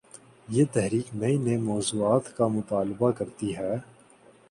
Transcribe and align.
یہ 0.47 0.63
'تحریک‘ 0.73 1.07
نئے 1.19 1.35
نئے 1.45 1.55
مو 1.65 1.75
ضوعات 1.89 2.25
کا 2.37 2.45
مطالبہ 2.57 3.09
کر 3.17 3.27
تی 3.37 3.49
ہے۔ 3.57 3.73